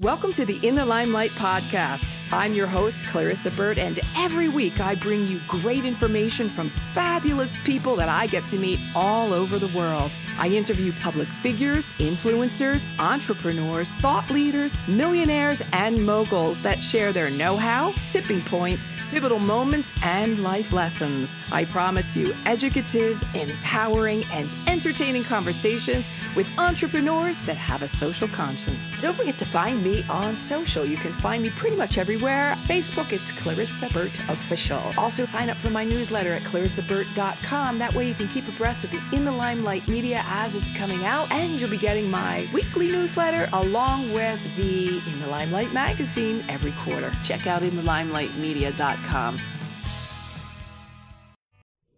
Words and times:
Welcome 0.00 0.32
to 0.34 0.44
the 0.44 0.64
In 0.64 0.76
the 0.76 0.84
Limelight 0.86 1.32
podcast. 1.32 2.16
I'm 2.30 2.54
your 2.54 2.68
host, 2.68 3.04
Clarissa 3.08 3.50
Burt, 3.50 3.78
and 3.78 3.98
every 4.16 4.46
week 4.46 4.78
I 4.78 4.94
bring 4.94 5.26
you 5.26 5.40
great 5.48 5.84
information 5.84 6.48
from 6.48 6.68
fabulous 6.68 7.56
people 7.64 7.96
that 7.96 8.08
I 8.08 8.28
get 8.28 8.44
to 8.44 8.58
meet 8.60 8.78
all 8.94 9.32
over 9.32 9.58
the 9.58 9.76
world. 9.76 10.12
I 10.38 10.50
interview 10.50 10.92
public 11.00 11.26
figures, 11.26 11.90
influencers, 11.94 12.86
entrepreneurs, 13.00 13.90
thought 13.94 14.30
leaders, 14.30 14.72
millionaires, 14.86 15.62
and 15.72 16.06
moguls 16.06 16.62
that 16.62 16.78
share 16.78 17.12
their 17.12 17.28
know 17.30 17.56
how, 17.56 17.92
tipping 18.12 18.42
points, 18.42 18.86
pivotal 19.10 19.38
moments, 19.40 19.92
and 20.04 20.38
life 20.40 20.72
lessons. 20.72 21.36
I 21.50 21.64
promise 21.64 22.14
you 22.14 22.34
educative, 22.46 23.20
empowering, 23.34 24.22
and 24.32 24.48
entertaining 24.68 25.24
conversations 25.24 26.08
with 26.36 26.46
entrepreneurs 26.58 27.38
that 27.40 27.56
have 27.56 27.82
a 27.82 27.88
social 27.88 28.28
conscience. 28.28 28.92
Don't 29.00 29.16
forget 29.16 29.38
to 29.38 29.44
find 29.44 29.82
me 29.82 29.87
on 30.08 30.36
social. 30.36 30.84
You 30.84 30.96
can 30.96 31.12
find 31.12 31.42
me 31.42 31.50
pretty 31.50 31.76
much 31.76 31.98
everywhere. 31.98 32.54
Facebook, 32.66 33.12
it's 33.12 33.32
Clarissa 33.32 33.88
Burt 33.92 34.18
Official. 34.28 34.80
Also, 34.96 35.24
sign 35.24 35.50
up 35.50 35.56
for 35.56 35.70
my 35.70 35.84
newsletter 35.84 36.30
at 36.30 36.42
clarissaburt.com. 36.42 37.78
That 37.78 37.94
way, 37.94 38.08
you 38.08 38.14
can 38.14 38.28
keep 38.28 38.46
abreast 38.48 38.84
of 38.84 38.90
the 38.90 39.02
In 39.16 39.24
the 39.24 39.30
Limelight 39.30 39.88
media 39.88 40.22
as 40.26 40.54
it's 40.54 40.76
coming 40.76 41.04
out, 41.04 41.30
and 41.32 41.60
you'll 41.60 41.70
be 41.70 41.78
getting 41.78 42.10
my 42.10 42.46
weekly 42.52 42.88
newsletter 42.88 43.48
along 43.52 44.12
with 44.12 44.56
the 44.56 44.98
In 45.10 45.20
the 45.20 45.28
Limelight 45.28 45.72
magazine 45.72 46.42
every 46.48 46.72
quarter. 46.72 47.12
Check 47.24 47.46
out 47.46 47.62
inthelimelightmedia.com. 47.62 49.38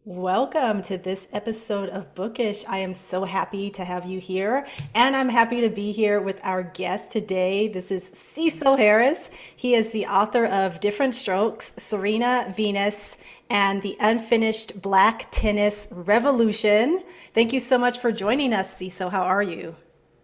Welcome 0.07 0.81
to 0.85 0.97
this 0.97 1.29
episode 1.31 1.91
of 1.91 2.15
Bookish. 2.15 2.65
I 2.67 2.79
am 2.79 2.95
so 2.95 3.25
happy 3.25 3.69
to 3.73 3.85
have 3.85 4.07
you 4.07 4.19
here, 4.19 4.67
and 4.95 5.15
I'm 5.15 5.29
happy 5.29 5.61
to 5.61 5.69
be 5.69 5.93
here 5.93 6.23
with 6.23 6.41
our 6.43 6.63
guest 6.63 7.11
today. 7.11 7.69
This 7.69 7.91
is 7.91 8.09
Cecil 8.15 8.79
Harris. 8.79 9.29
He 9.55 9.75
is 9.75 9.91
the 9.91 10.07
author 10.07 10.47
of 10.47 10.80
Different 10.80 11.15
Strokes, 11.15 11.74
Serena 11.77 12.51
Venus, 12.57 13.19
and 13.51 13.83
the 13.83 13.95
Unfinished 14.01 14.80
Black 14.80 15.29
Tennis 15.33 15.87
Revolution. 15.91 17.02
Thank 17.35 17.52
you 17.52 17.61
so 17.61 17.77
much 17.77 17.99
for 17.99 18.11
joining 18.11 18.55
us, 18.55 18.74
Cecil. 18.74 19.11
How 19.11 19.24
are 19.24 19.43
you? 19.43 19.77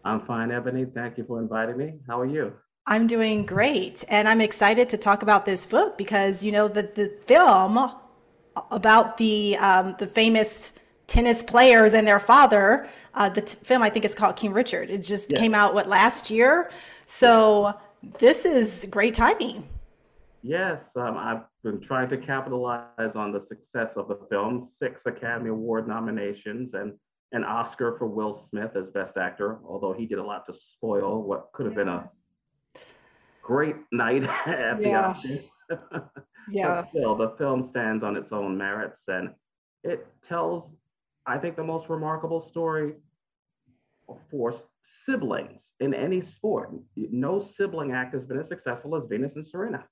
I'm 0.06 0.25
fine, 0.25 0.53
Ebony. 0.53 0.87
Thank 0.87 1.19
you 1.19 1.25
for 1.25 1.39
inviting 1.39 1.77
me. 1.77 1.98
How 2.06 2.19
are 2.19 2.27
you? 2.27 2.55
I'm 2.87 3.06
doing 3.06 3.45
great. 3.45 4.05
And 4.09 4.27
I'm 4.27 4.41
excited 4.41 4.89
to 4.89 4.97
talk 4.97 5.22
about 5.22 5.45
this 5.45 5.67
book 5.67 5.98
because, 5.98 6.43
you 6.43 6.50
know, 6.50 6.67
the, 6.67 6.91
the 6.95 7.15
film 7.27 7.91
about 8.71 9.17
the, 9.17 9.57
um, 9.57 9.95
the 9.99 10.07
famous 10.07 10.73
tennis 11.07 11.43
players 11.43 11.95
and 11.95 12.07
their 12.07 12.21
father, 12.21 12.89
uh, 13.15 13.29
the 13.29 13.43
t- 13.43 13.57
film 13.62 13.83
I 13.83 13.91
think 13.91 14.05
is 14.05 14.15
called 14.15 14.37
King 14.37 14.53
Richard. 14.53 14.91
It 14.91 14.99
just 15.03 15.33
yeah. 15.33 15.39
came 15.39 15.55
out, 15.55 15.75
what, 15.75 15.89
last 15.89 16.31
year? 16.31 16.71
So 17.07 17.75
this 18.19 18.45
is 18.45 18.87
great 18.91 19.15
timing. 19.15 19.69
Yes, 20.43 20.81
um, 20.95 21.17
I've 21.17 21.43
been 21.65 21.81
trying 21.81 22.09
to 22.11 22.19
capitalize 22.19 23.12
on 23.15 23.33
the 23.33 23.45
success 23.49 23.91
of 23.97 24.09
the 24.09 24.19
film, 24.31 24.69
six 24.81 25.01
Academy 25.05 25.51
Award 25.51 25.89
nominations 25.89 26.71
and 26.75 26.93
an 27.33 27.43
Oscar 27.43 27.97
for 27.99 28.07
Will 28.07 28.47
Smith 28.49 28.71
as 28.77 28.87
Best 28.95 29.17
Actor, 29.17 29.59
although 29.67 29.93
he 29.93 30.07
did 30.07 30.19
a 30.19 30.23
lot 30.23 30.47
to 30.47 30.55
spoil 30.75 31.23
what 31.23 31.51
could 31.53 31.67
have 31.67 31.75
yeah. 31.75 31.79
been 31.79 31.89
a 31.89 32.11
great 33.43 33.77
night 33.91 34.23
at 34.47 34.81
yeah. 34.81 35.17
the 35.23 35.43
Oscars. 35.71 36.11
yeah. 36.50 36.83
But 36.83 36.89
still, 36.91 37.16
the 37.16 37.30
film 37.39 37.69
stands 37.70 38.05
on 38.05 38.16
its 38.16 38.33
own 38.33 38.56
merits 38.56 39.00
and 39.08 39.30
it 39.84 40.06
tells, 40.28 40.64
I 41.27 41.38
think, 41.38 41.56
the 41.56 41.64
most 41.64 41.88
remarkable 41.88 42.48
story 42.50 42.94
for 44.30 44.55
siblings 45.05 45.61
in 45.80 45.94
any 45.94 46.22
sport. 46.22 46.70
No 46.97 47.48
sibling 47.56 47.92
act 47.92 48.14
has 48.14 48.25
been 48.25 48.38
as 48.41 48.48
successful 48.48 48.97
as 48.97 49.05
Venus 49.08 49.33
and 49.36 49.47
Serena. 49.47 49.84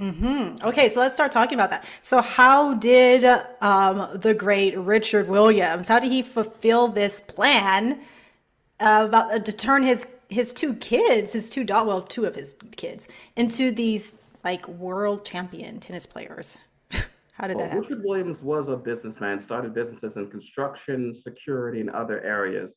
Mm-hmm. 0.00 0.66
Okay, 0.66 0.90
so 0.90 1.00
let's 1.00 1.14
start 1.14 1.32
talking 1.32 1.54
about 1.54 1.70
that. 1.70 1.84
So, 2.02 2.20
how 2.20 2.74
did 2.74 3.24
um, 3.62 4.10
the 4.20 4.34
great 4.34 4.76
Richard 4.76 5.26
Williams? 5.26 5.88
How 5.88 5.98
did 5.98 6.12
he 6.12 6.20
fulfill 6.20 6.88
this 6.88 7.22
plan 7.22 8.00
uh, 8.78 9.06
about 9.08 9.32
uh, 9.32 9.38
to 9.38 9.52
turn 9.52 9.84
his 9.84 10.06
his 10.28 10.52
two 10.52 10.74
kids, 10.74 11.32
his 11.32 11.48
two 11.48 11.64
well, 11.64 12.02
two 12.02 12.26
of 12.26 12.34
his 12.34 12.56
kids, 12.76 13.08
into 13.36 13.70
these 13.70 14.16
like 14.46 14.68
world 14.68 15.24
champion 15.24 15.80
tennis 15.80 16.06
players. 16.06 16.56
How 17.32 17.48
did 17.48 17.56
well, 17.56 17.64
that 17.64 17.72
happen? 17.72 17.80
Richard 17.80 18.04
Williams 18.04 18.40
was 18.40 18.68
a 18.68 18.76
businessman, 18.76 19.42
started 19.44 19.74
businesses 19.74 20.12
in 20.14 20.30
construction, 20.30 21.20
security, 21.20 21.80
and 21.80 21.90
other 21.90 22.22
areas, 22.22 22.70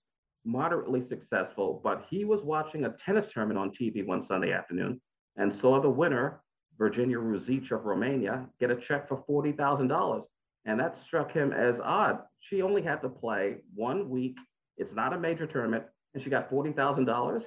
moderately 0.44 1.04
successful, 1.10 1.80
but 1.84 2.08
he 2.10 2.26
was 2.26 2.40
watching 2.44 2.86
a 2.86 2.96
tennis 3.06 3.28
tournament 3.32 3.60
on 3.60 3.70
TV 3.70 4.04
one 4.04 4.26
Sunday 4.28 4.52
afternoon 4.52 5.00
and 5.38 5.54
saw 5.62 5.80
the 5.80 5.88
winner, 5.88 6.42
Virginia 6.76 7.18
Ruzici 7.18 7.72
of 7.72 7.86
Romania, 7.86 8.48
get 8.60 8.72
a 8.72 8.78
check 8.88 9.08
for 9.08 9.24
$40,000. 9.30 10.24
And 10.66 10.80
that 10.80 10.96
struck 11.06 11.32
him 11.32 11.54
as 11.54 11.76
odd. 11.84 12.22
She 12.50 12.64
only 12.64 12.82
had 12.82 13.00
to 13.04 13.10
play 13.10 13.58
one 13.76 14.10
week. 14.10 14.36
It's 14.78 14.94
not 14.96 15.14
a 15.14 15.20
major 15.20 15.46
tournament 15.46 15.84
and 16.16 16.24
she 16.24 16.32
got 16.32 16.50
$40,000. 16.50 17.42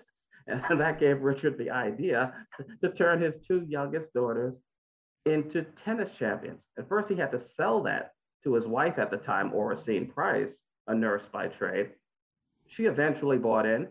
And 0.46 0.62
that 0.80 1.00
gave 1.00 1.22
Richard 1.22 1.58
the 1.58 1.70
idea 1.70 2.34
to 2.80 2.90
turn 2.90 3.20
his 3.20 3.34
two 3.46 3.64
youngest 3.68 4.12
daughters 4.12 4.54
into 5.26 5.64
tennis 5.84 6.10
champions. 6.18 6.60
At 6.78 6.88
first, 6.88 7.08
he 7.08 7.16
had 7.16 7.32
to 7.32 7.40
sell 7.56 7.82
that 7.84 8.12
to 8.44 8.54
his 8.54 8.66
wife 8.66 8.98
at 8.98 9.10
the 9.10 9.18
time, 9.18 9.52
Oracene 9.52 10.12
Price, 10.12 10.50
a 10.88 10.94
nurse 10.94 11.22
by 11.32 11.48
trade. 11.48 11.90
She 12.68 12.84
eventually 12.84 13.38
bought 13.38 13.66
in. 13.66 13.88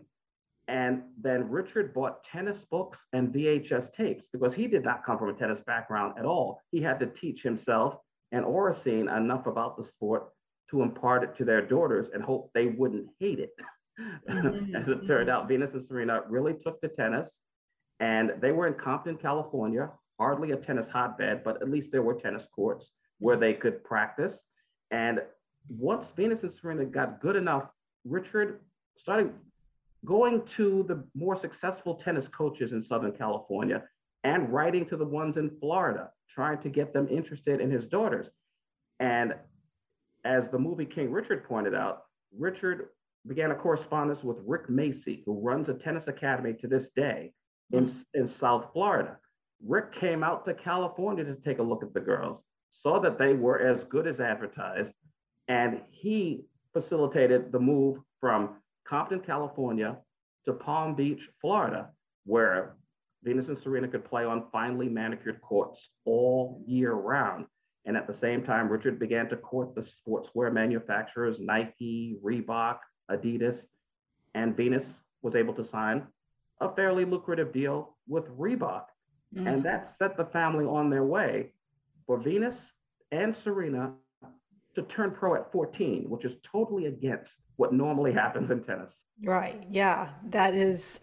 And 0.68 1.02
then 1.20 1.50
Richard 1.50 1.92
bought 1.92 2.24
tennis 2.24 2.58
books 2.70 2.98
and 3.12 3.34
VHS 3.34 3.92
tapes 3.94 4.26
because 4.32 4.54
he 4.54 4.68
did 4.68 4.84
not 4.84 5.04
come 5.04 5.18
from 5.18 5.30
a 5.30 5.34
tennis 5.34 5.60
background 5.66 6.14
at 6.18 6.24
all. 6.24 6.60
He 6.70 6.80
had 6.80 7.00
to 7.00 7.06
teach 7.06 7.42
himself 7.42 7.96
and 8.30 8.44
Oracene 8.44 9.14
enough 9.14 9.46
about 9.46 9.76
the 9.76 9.84
sport 9.84 10.28
to 10.70 10.82
impart 10.82 11.24
it 11.24 11.36
to 11.36 11.44
their 11.44 11.66
daughters 11.66 12.08
and 12.14 12.22
hope 12.22 12.50
they 12.54 12.66
wouldn't 12.66 13.08
hate 13.18 13.40
it. 13.40 13.50
Mm-hmm. 14.00 14.74
As 14.76 14.88
it 14.88 15.06
turned 15.06 15.30
out, 15.30 15.48
Venus 15.48 15.70
and 15.74 15.86
Serena 15.86 16.22
really 16.28 16.54
took 16.64 16.80
to 16.80 16.88
tennis, 16.88 17.30
and 18.00 18.32
they 18.40 18.52
were 18.52 18.66
in 18.66 18.74
Compton, 18.74 19.16
California, 19.16 19.90
hardly 20.18 20.52
a 20.52 20.56
tennis 20.56 20.86
hotbed, 20.92 21.42
but 21.44 21.60
at 21.62 21.70
least 21.70 21.88
there 21.92 22.02
were 22.02 22.14
tennis 22.14 22.42
courts 22.54 22.86
where 23.18 23.36
they 23.36 23.52
could 23.52 23.84
practice. 23.84 24.32
And 24.90 25.20
once 25.68 26.06
Venus 26.16 26.38
and 26.42 26.52
Serena 26.60 26.84
got 26.84 27.20
good 27.20 27.36
enough, 27.36 27.64
Richard 28.04 28.60
started 29.00 29.32
going 30.04 30.42
to 30.56 30.84
the 30.88 31.04
more 31.14 31.40
successful 31.40 32.00
tennis 32.04 32.26
coaches 32.36 32.72
in 32.72 32.84
Southern 32.88 33.12
California 33.12 33.84
and 34.24 34.52
writing 34.52 34.86
to 34.88 34.96
the 34.96 35.04
ones 35.04 35.36
in 35.36 35.50
Florida, 35.60 36.10
trying 36.34 36.60
to 36.62 36.68
get 36.68 36.92
them 36.92 37.08
interested 37.08 37.60
in 37.60 37.70
his 37.70 37.84
daughters. 37.86 38.26
And 39.00 39.34
as 40.24 40.44
the 40.52 40.58
movie 40.58 40.86
King 40.86 41.10
Richard 41.10 41.44
pointed 41.44 41.74
out, 41.74 42.04
Richard 42.36 42.88
began 43.26 43.50
a 43.50 43.54
correspondence 43.54 44.22
with 44.22 44.36
Rick 44.46 44.68
Macci, 44.68 45.22
who 45.24 45.40
runs 45.40 45.68
a 45.68 45.74
tennis 45.74 46.04
academy 46.06 46.54
to 46.60 46.66
this 46.66 46.84
day 46.96 47.32
in, 47.72 47.86
mm. 47.86 48.04
in 48.14 48.30
South 48.40 48.66
Florida. 48.72 49.16
Rick 49.64 49.86
came 50.00 50.24
out 50.24 50.44
to 50.46 50.54
California 50.54 51.24
to 51.24 51.36
take 51.44 51.58
a 51.58 51.62
look 51.62 51.82
at 51.82 51.94
the 51.94 52.00
girls, 52.00 52.40
saw 52.82 53.00
that 53.00 53.18
they 53.18 53.34
were 53.34 53.60
as 53.60 53.80
good 53.90 54.06
as 54.06 54.18
advertised, 54.18 54.92
and 55.48 55.80
he 55.90 56.44
facilitated 56.72 57.52
the 57.52 57.60
move 57.60 57.98
from 58.20 58.56
Compton, 58.88 59.20
California 59.20 59.96
to 60.46 60.52
Palm 60.52 60.96
Beach, 60.96 61.20
Florida, 61.40 61.90
where 62.24 62.76
Venus 63.22 63.46
and 63.48 63.58
Serena 63.62 63.86
could 63.86 64.04
play 64.04 64.24
on 64.24 64.46
finely 64.50 64.88
manicured 64.88 65.40
courts 65.42 65.78
all 66.04 66.62
year 66.66 66.92
round. 66.92 67.46
And 67.84 67.96
at 67.96 68.06
the 68.06 68.16
same 68.20 68.44
time, 68.44 68.68
Richard 68.68 68.98
began 68.98 69.28
to 69.28 69.36
court 69.36 69.74
the 69.74 69.86
sportswear 70.06 70.52
manufacturers 70.52 71.36
Nike, 71.40 72.16
Reebok, 72.22 72.78
Adidas, 73.10 73.58
and 74.34 74.56
Venus 74.56 74.84
was 75.22 75.34
able 75.34 75.54
to 75.54 75.68
sign 75.68 76.06
a 76.60 76.74
fairly 76.74 77.04
lucrative 77.04 77.52
deal 77.52 77.96
with 78.08 78.24
Reebok. 78.38 78.84
Mm-hmm. 79.34 79.46
And 79.46 79.62
that 79.64 79.94
set 79.98 80.16
the 80.16 80.26
family 80.26 80.64
on 80.64 80.90
their 80.90 81.04
way 81.04 81.52
for 82.06 82.18
Venus 82.18 82.54
and 83.10 83.34
Serena 83.42 83.92
to 84.74 84.82
turn 84.82 85.10
pro 85.10 85.34
at 85.34 85.50
14, 85.52 86.06
which 86.08 86.24
is 86.24 86.32
totally 86.50 86.86
against 86.86 87.32
what 87.56 87.72
normally 87.72 88.12
happens 88.12 88.50
in 88.50 88.62
tennis. 88.64 88.92
Right. 89.22 89.62
Yeah. 89.70 90.10
That 90.30 90.54
is, 90.54 91.00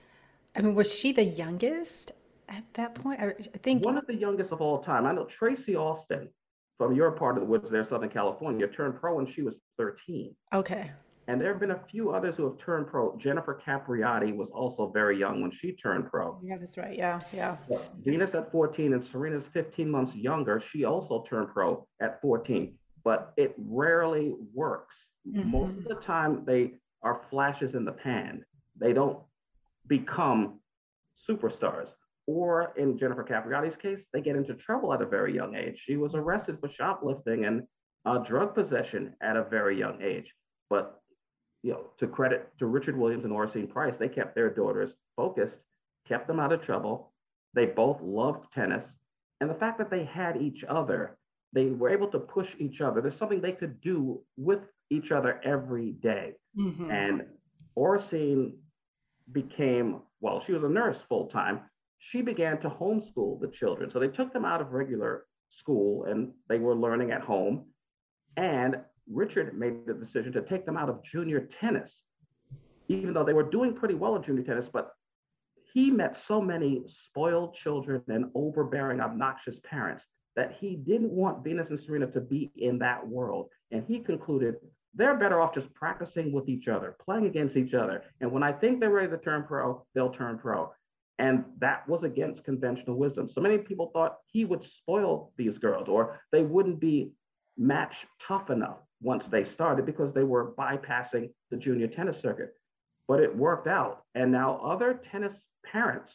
I 0.55 0.61
mean, 0.61 0.75
was 0.75 0.93
she 0.93 1.11
the 1.11 1.23
youngest 1.23 2.11
at 2.47 2.63
that 2.73 2.95
point? 2.95 3.19
I, 3.21 3.33
think 3.59 3.85
one 3.85 3.97
of 3.97 4.07
the 4.07 4.15
youngest 4.15 4.51
of 4.51 4.61
all 4.61 4.83
time. 4.83 5.05
I 5.05 5.13
know 5.13 5.25
Tracy 5.25 5.75
Austin 5.75 6.29
from 6.77 6.95
your 6.95 7.11
part 7.11 7.37
of 7.37 7.43
the 7.43 7.49
woods 7.49 7.69
there, 7.69 7.87
Southern 7.87 8.09
California, 8.09 8.67
turned 8.67 8.99
pro 8.99 9.15
when 9.15 9.31
she 9.31 9.41
was 9.41 9.55
13. 9.77 10.35
Okay. 10.53 10.91
And 11.29 11.39
there 11.39 11.51
have 11.51 11.59
been 11.59 11.69
a 11.69 11.81
few 11.91 12.09
others 12.09 12.33
who 12.37 12.45
have 12.45 12.57
turned 12.65 12.87
pro. 12.87 13.15
Jennifer 13.17 13.61
Capriati 13.63 14.35
was 14.35 14.49
also 14.51 14.89
very 14.91 15.19
young 15.19 15.43
when 15.43 15.51
she 15.61 15.73
turned 15.73 16.09
pro. 16.09 16.39
Yeah, 16.43 16.57
that's 16.57 16.75
right. 16.75 16.97
Yeah, 16.97 17.19
yeah. 17.31 17.55
Venus 18.03 18.31
at 18.33 18.51
14 18.51 18.93
and 18.93 19.05
Serena's 19.11 19.43
15 19.53 19.87
months 19.91 20.15
younger. 20.15 20.63
She 20.73 20.85
also 20.85 21.23
turned 21.29 21.49
pro 21.53 21.85
at 22.01 22.19
14, 22.23 22.73
but 23.03 23.33
it 23.37 23.53
rarely 23.59 24.33
works. 24.55 24.95
Mm-hmm. 25.27 25.51
Most 25.51 25.77
of 25.77 25.83
the 25.83 26.01
time, 26.07 26.45
they 26.47 26.71
are 27.03 27.21
flashes 27.29 27.75
in 27.75 27.85
the 27.85 27.91
pan. 27.91 28.43
They 28.81 28.93
don't 28.93 29.19
become 29.87 30.59
superstars. 31.29 31.89
or 32.25 32.73
in 32.75 32.97
Jennifer 32.97 33.23
Capriati's 33.23 33.77
case, 33.83 33.99
they 34.13 34.21
get 34.21 34.35
into 34.35 34.55
trouble 34.55 34.95
at 34.95 35.01
a 35.03 35.05
very 35.05 35.35
young 35.35 35.53
age. 35.53 35.75
She 35.85 35.95
was 35.95 36.11
arrested 36.15 36.57
for 36.59 36.71
shoplifting 36.75 37.45
and 37.45 37.67
uh, 38.07 38.17
drug 38.27 38.55
possession 38.55 39.13
at 39.21 39.35
a 39.35 39.43
very 39.43 39.77
young 39.77 40.01
age. 40.01 40.25
But 40.71 40.98
you 41.63 41.71
know, 41.71 41.91
to 41.99 42.07
credit 42.07 42.51
to 42.59 42.65
Richard 42.65 42.97
Williams 42.97 43.25
and 43.25 43.33
Oracene 43.33 43.69
Price, 43.69 43.93
they 43.99 44.07
kept 44.07 44.35
their 44.35 44.49
daughters 44.49 44.91
focused, 45.15 45.55
kept 46.07 46.27
them 46.27 46.39
out 46.39 46.53
of 46.53 46.63
trouble. 46.63 47.11
They 47.53 47.65
both 47.65 47.97
loved 48.01 48.45
tennis. 48.53 48.83
And 49.41 49.49
the 49.49 49.55
fact 49.55 49.77
that 49.79 49.89
they 49.89 50.05
had 50.05 50.37
each 50.37 50.63
other, 50.69 51.17
they 51.53 51.65
were 51.65 51.89
able 51.89 52.07
to 52.11 52.19
push 52.19 52.47
each 52.59 52.81
other. 52.81 53.01
There's 53.01 53.17
something 53.17 53.41
they 53.41 53.53
could 53.53 53.81
do 53.81 54.21
with 54.37 54.59
each 54.89 55.11
other 55.11 55.41
every 55.43 55.91
day. 55.91 56.33
Mm-hmm. 56.57 56.91
And 56.91 57.21
Oracene 57.77 58.53
became, 59.31 60.01
well, 60.21 60.43
she 60.45 60.53
was 60.53 60.63
a 60.63 60.69
nurse 60.69 60.97
full 61.07 61.27
time. 61.27 61.61
She 62.11 62.21
began 62.21 62.59
to 62.61 62.69
homeschool 62.69 63.39
the 63.41 63.51
children. 63.59 63.89
So 63.91 63.99
they 63.99 64.07
took 64.07 64.33
them 64.33 64.45
out 64.45 64.61
of 64.61 64.71
regular 64.71 65.25
school 65.59 66.05
and 66.05 66.31
they 66.47 66.59
were 66.59 66.75
learning 66.75 67.11
at 67.11 67.21
home. 67.21 67.65
And 68.37 68.77
Richard 69.11 69.57
made 69.57 69.85
the 69.85 69.93
decision 69.93 70.31
to 70.33 70.41
take 70.41 70.65
them 70.65 70.77
out 70.77 70.89
of 70.89 71.03
junior 71.03 71.49
tennis, 71.59 71.91
even 72.87 73.13
though 73.13 73.23
they 73.23 73.33
were 73.33 73.49
doing 73.49 73.73
pretty 73.73 73.95
well 73.95 74.15
in 74.15 74.23
junior 74.23 74.43
tennis. 74.43 74.69
But 74.71 74.91
he 75.73 75.91
met 75.91 76.17
so 76.27 76.41
many 76.41 76.83
spoiled 77.07 77.55
children 77.55 78.01
and 78.07 78.31
overbearing, 78.35 78.99
obnoxious 78.99 79.55
parents 79.69 80.03
that 80.35 80.57
he 80.59 80.75
didn't 80.75 81.11
want 81.11 81.43
Venus 81.43 81.67
and 81.69 81.79
Serena 81.85 82.07
to 82.07 82.21
be 82.21 82.51
in 82.55 82.79
that 82.79 83.05
world. 83.05 83.49
And 83.71 83.83
he 83.87 83.99
concluded 83.99 84.55
they're 84.95 85.17
better 85.17 85.41
off 85.41 85.53
just 85.53 85.71
practicing 85.73 86.31
with 86.31 86.49
each 86.49 86.67
other, 86.67 86.95
playing 87.03 87.25
against 87.25 87.55
each 87.55 87.73
other. 87.73 88.03
And 88.21 88.31
when 88.31 88.43
I 88.43 88.51
think 88.51 88.79
they're 88.79 88.89
ready 88.89 89.09
to 89.09 89.17
turn 89.17 89.43
pro, 89.43 89.85
they'll 89.93 90.11
turn 90.13 90.39
pro. 90.39 90.71
And 91.19 91.43
that 91.59 91.87
was 91.87 92.03
against 92.03 92.45
conventional 92.45 92.95
wisdom. 92.95 93.29
So 93.33 93.41
many 93.41 93.57
people 93.57 93.91
thought 93.93 94.17
he 94.27 94.45
would 94.45 94.63
spoil 94.81 95.31
these 95.37 95.57
girls 95.57 95.87
or 95.89 96.19
they 96.31 96.43
wouldn't 96.43 96.79
be 96.79 97.11
match 97.57 97.93
tough 98.27 98.49
enough 98.49 98.77
once 99.01 99.23
they 99.31 99.45
started 99.45 99.85
because 99.85 100.13
they 100.13 100.23
were 100.23 100.51
bypassing 100.51 101.29
the 101.51 101.57
junior 101.57 101.87
tennis 101.87 102.19
circuit. 102.21 102.53
But 103.07 103.21
it 103.21 103.35
worked 103.35 103.67
out. 103.67 104.03
And 104.15 104.31
now 104.31 104.59
other 104.63 105.01
tennis 105.11 105.33
parents 105.65 106.11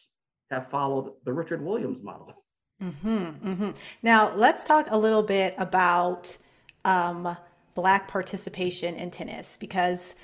have 0.50 0.70
followed 0.70 1.12
the 1.24 1.32
Richard 1.32 1.64
Williams 1.64 2.02
model. 2.02 2.44
Mm-hmm, 2.82 3.48
mm-hmm. 3.48 3.70
Now, 4.02 4.34
let's 4.34 4.64
talk 4.64 4.86
a 4.90 4.98
little 4.98 5.22
bit 5.22 5.54
about 5.58 6.36
um, 6.84 7.36
Black 7.74 8.08
participation 8.08 8.94
in 8.96 9.10
tennis 9.10 9.56
because 9.56 10.14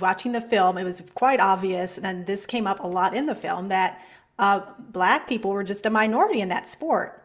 watching 0.00 0.32
the 0.32 0.40
film, 0.40 0.78
it 0.78 0.84
was 0.84 1.02
quite 1.14 1.40
obvious, 1.40 1.98
and 1.98 2.26
this 2.26 2.46
came 2.46 2.66
up 2.66 2.82
a 2.82 2.86
lot 2.86 3.14
in 3.14 3.26
the 3.26 3.34
film, 3.34 3.68
that 3.68 4.02
uh, 4.38 4.62
Black 4.78 5.28
people 5.28 5.50
were 5.50 5.64
just 5.64 5.86
a 5.86 5.90
minority 5.90 6.40
in 6.40 6.48
that 6.48 6.66
sport. 6.66 7.22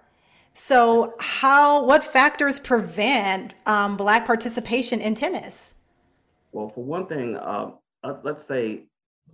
So, 0.54 1.16
how, 1.20 1.84
what 1.86 2.04
factors 2.04 2.60
prevent 2.60 3.54
um, 3.66 3.96
Black 3.96 4.26
participation 4.26 5.00
in 5.00 5.16
tennis? 5.16 5.76
Well, 6.52 6.70
for 6.70 6.84
one 6.84 7.08
thing, 7.08 7.38
uh, 7.38 7.72
let's 8.24 8.46
say 8.48 8.84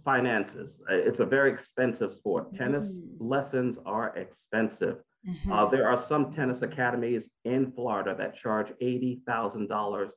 finances. 0.06 0.70
It's 0.90 1.20
a 1.20 1.26
very 1.26 1.52
expensive 1.52 2.14
sport. 2.18 2.56
Tennis 2.56 2.88
mm. 2.88 3.02
lessons 3.20 3.78
are 3.86 4.16
expensive. 4.16 4.98
Mm-hmm. 5.28 5.52
Uh, 5.52 5.70
there 5.70 5.90
are 5.90 6.06
some 6.08 6.34
tennis 6.34 6.62
academies 6.62 7.24
in 7.44 7.72
Florida 7.74 8.16
that 8.18 8.38
charge 8.38 8.68
$80,000 8.82 10.10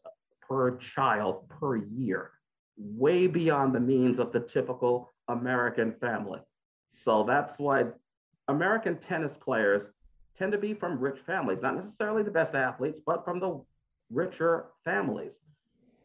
per 0.49 0.79
child 0.94 1.49
per 1.49 1.76
year, 1.76 2.31
way 2.76 3.26
beyond 3.26 3.75
the 3.75 3.81
means 3.81 4.19
of 4.19 4.32
the 4.32 4.41
typical 4.41 5.12
American 5.29 5.94
family. 6.00 6.41
So 7.05 7.25
that's 7.26 7.52
why 7.58 7.85
American 8.49 8.99
tennis 9.08 9.32
players 9.43 9.91
tend 10.40 10.52
to 10.52 10.58
be 10.58 10.75
from 10.75 10.98
rich 10.98 11.19
families, 11.26 11.58
not 11.62 11.76
necessarily 11.76 12.22
the 12.22 12.31
best 12.31 12.54
athletes, 12.54 12.98
but 13.06 13.25
from 13.25 13.38
the 13.38 13.62
richer 14.10 14.64
families. 14.84 15.32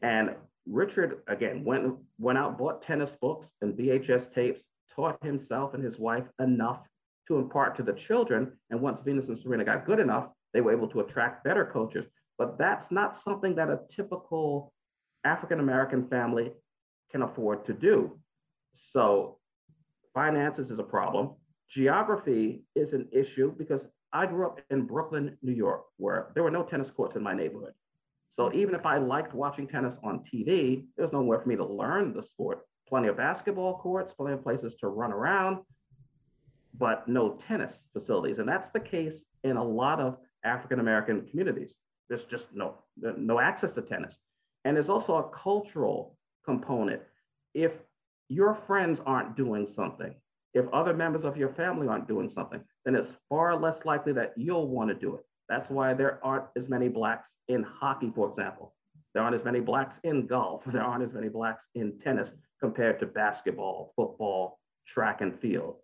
And 0.02 0.36
Richard, 0.68 1.22
again, 1.28 1.64
went, 1.64 1.96
went 2.20 2.38
out, 2.38 2.58
bought 2.58 2.84
tennis 2.86 3.10
books 3.22 3.48
and 3.62 3.74
VHS 3.74 4.34
tapes, 4.36 4.60
taught 4.94 5.24
himself 5.24 5.74
and 5.74 5.84
his 5.84 5.98
wife 5.98 6.26
enough 6.40 6.80
to 7.30 7.38
impart 7.38 7.78
to 7.78 7.84
the 7.84 7.98
children. 8.08 8.52
And 8.70 8.82
once 8.82 9.00
Venus 9.06 9.26
and 9.30 9.40
Serena 9.42 9.64
got 9.64 9.86
good 9.86 10.00
enough, 10.00 10.28
they 10.54 10.62
were 10.62 10.74
able 10.74 10.90
to 10.90 11.00
attract 11.00 11.44
better 11.46 11.70
coaches. 11.72 12.06
But 12.38 12.58
that's 12.58 12.92
not 12.92 13.24
something 13.24 13.56
that 13.56 13.70
a 13.70 13.80
typical 13.96 14.74
African 15.24 15.60
American 15.60 16.08
family 16.10 16.52
can 17.12 17.22
afford 17.22 17.66
to 17.68 17.74
do. 17.74 18.20
So 18.92 19.38
finances 20.14 20.70
is 20.70 20.80
a 20.80 20.84
problem. 20.84 21.32
Geography 21.70 22.64
is 22.76 22.94
an 22.94 23.08
issue 23.12 23.54
because 23.58 23.82
I 24.16 24.26
grew 24.26 24.46
up 24.46 24.62
in 24.70 24.84
Brooklyn, 24.86 25.38
New 25.42 25.52
York, 25.52 25.84
where 25.98 26.32
there 26.34 26.44
were 26.44 26.52
no 26.52 26.64
tennis 26.64 26.88
courts 26.96 27.18
in 27.18 27.22
my 27.22 27.34
neighborhood. 27.34 27.74
So 28.38 28.44
mm-hmm. 28.44 28.60
even 28.60 28.76
if 28.76 28.86
I 28.86 28.98
liked 28.98 29.34
watching 29.34 29.68
tennis 29.68 29.94
on 30.04 30.24
TV, 30.34 30.86
there's 30.98 31.12
nowhere 31.12 31.42
for 31.42 31.50
me 31.50 31.58
to 31.58 31.66
learn 31.66 32.14
the 32.14 32.24
sport. 32.24 32.66
Plenty 32.88 33.10
of 33.10 33.18
basketball 33.18 33.78
courts, 33.80 34.14
plenty 34.16 34.34
of 34.34 34.44
places 34.44 34.74
to 34.80 34.88
run 34.88 35.12
around, 35.12 35.58
but 36.78 37.08
no 37.08 37.40
tennis 37.48 37.74
facilities. 37.92 38.38
And 38.40 38.48
that's 38.48 38.72
the 38.74 38.80
case 38.80 39.16
in 39.44 39.58
a 39.58 39.64
lot 39.64 40.00
of 40.00 40.18
African 40.46 40.80
American 40.80 41.28
communities. 41.30 41.72
There's 42.08 42.24
just 42.30 42.44
no, 42.54 42.76
no 42.98 43.40
access 43.40 43.72
to 43.76 43.82
tennis. 43.82 44.14
And 44.64 44.78
there's 44.78 44.90
also 44.90 45.16
a 45.16 45.30
cultural 45.44 46.16
component. 46.46 47.02
If 47.54 47.72
your 48.30 48.58
friends 48.68 49.00
aren't 49.06 49.36
doing 49.36 49.68
something, 49.76 50.14
if 50.56 50.66
other 50.74 50.94
members 50.94 51.26
of 51.26 51.36
your 51.36 51.50
family 51.54 51.88
aren't 51.88 52.08
doing 52.08 52.32
something, 52.34 52.62
then 52.86 52.96
it's 52.96 53.12
far 53.30 53.60
less 53.60 53.78
likely 53.84 54.14
that 54.14 54.34
you'll 54.38 54.70
want 54.70 54.90
to 54.90 54.96
do 54.96 55.16
it. 55.16 55.22
That's 55.50 55.70
why 55.70 55.94
there 55.94 56.20
aren't 56.24 56.46
as 56.58 56.70
many 56.70 56.88
Blacks 56.88 57.28
in 57.50 57.62
hockey, 57.62 58.12
for 58.16 58.30
example. 58.30 58.74
There 59.14 59.22
aren't 59.22 59.36
as 59.36 59.44
many 59.44 59.60
Blacks 59.60 59.96
in 60.04 60.26
golf. 60.26 60.64
There 60.72 60.82
aren't 60.82 61.04
as 61.04 61.14
many 61.14 61.28
Blacks 61.28 61.62
in 61.76 62.00
tennis 62.00 62.30
compared 62.62 63.00
to 63.02 63.06
basketball, 63.06 63.92
football, 63.98 64.60
track 64.88 65.20
and 65.20 65.38
field, 65.42 65.76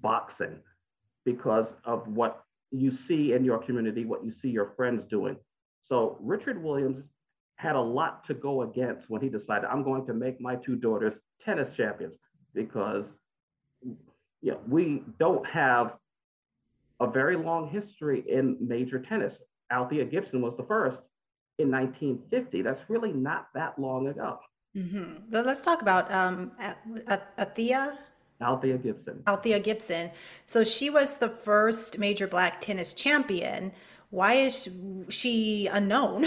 boxing, 0.00 0.58
because 1.24 1.66
of 1.84 2.06
what 2.06 2.44
you 2.70 2.92
see 3.08 3.32
in 3.32 3.44
your 3.44 3.58
community, 3.58 4.04
what 4.04 4.24
you 4.24 4.32
see 4.42 4.48
your 4.48 4.74
friends 4.76 5.04
doing. 5.08 5.36
So 5.86 6.18
Richard 6.20 6.62
Williams 6.62 7.02
had 7.56 7.76
a 7.76 7.80
lot 7.80 8.26
to 8.26 8.34
go 8.34 8.62
against 8.62 9.08
when 9.08 9.22
he 9.22 9.30
decided, 9.30 9.68
I'm 9.70 9.82
going 9.82 10.04
to 10.06 10.14
make 10.14 10.38
my 10.40 10.56
two 10.56 10.76
daughters 10.76 11.14
tennis 11.44 11.74
champions 11.76 12.14
because 12.54 13.04
yeah, 14.40 14.54
we 14.68 15.02
don't 15.18 15.46
have 15.46 15.94
a 17.00 17.10
very 17.10 17.36
long 17.36 17.68
history 17.68 18.24
in 18.28 18.56
major 18.60 19.00
tennis. 19.00 19.34
Althea 19.70 20.04
Gibson 20.04 20.42
was 20.42 20.54
the 20.56 20.64
first 20.64 20.98
in 21.58 21.70
1950. 21.70 22.62
That's 22.62 22.80
really 22.88 23.12
not 23.12 23.48
that 23.54 23.78
long 23.78 24.08
ago. 24.08 24.38
Mm-hmm. 24.76 25.32
Let's 25.32 25.62
talk 25.62 25.82
about 25.82 26.10
um, 26.10 26.52
Althea. 27.38 27.98
Althea 28.40 28.78
Gibson. 28.78 29.22
Althea 29.26 29.60
Gibson. 29.60 30.10
So 30.46 30.64
she 30.64 30.90
was 30.90 31.18
the 31.18 31.28
first 31.28 31.98
major 31.98 32.26
black 32.26 32.60
tennis 32.60 32.94
champion. 32.94 33.72
Why 34.10 34.34
is 34.34 34.68
she 35.08 35.68
unknown? 35.68 36.26